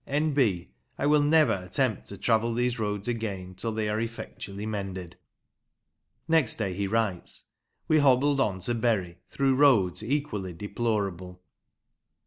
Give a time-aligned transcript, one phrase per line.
[0.07, 0.71] N.B.
[0.97, 5.15] I will never attempt to travel these roads again till they are effectually mended!"
[6.27, 7.45] Next day he writes:"
[7.87, 11.43] We hobbled on to Bury through roads equally deplorable."